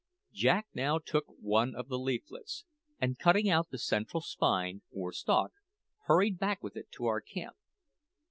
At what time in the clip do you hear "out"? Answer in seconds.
3.51-3.69